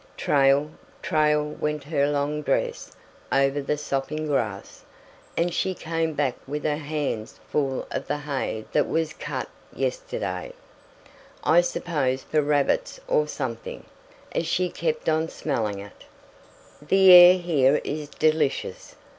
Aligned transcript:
Trail, 0.17 0.71
trail, 1.03 1.43
went 1.45 1.83
her 1.83 2.07
long 2.09 2.41
dress 2.41 2.91
over 3.31 3.61
the 3.61 3.77
sopping 3.77 4.25
grass, 4.25 4.83
and 5.37 5.53
she 5.53 5.75
came 5.75 6.13
back 6.13 6.33
with 6.47 6.63
her 6.63 6.77
hands 6.77 7.39
full 7.51 7.85
of 7.91 8.07
the 8.07 8.17
hay 8.17 8.65
that 8.71 8.87
was 8.89 9.13
cut 9.13 9.47
yesterday 9.75 10.53
I 11.43 11.61
suppose 11.61 12.23
for 12.23 12.41
rabbits 12.41 12.99
or 13.07 13.27
something, 13.27 13.85
as 14.31 14.47
she 14.47 14.71
kept 14.71 15.07
on 15.07 15.29
smelling 15.29 15.77
it. 15.77 16.05
The 16.81 17.11
air 17.13 17.37
here 17.37 17.79
is 17.83 18.09
delicious. 18.09 18.95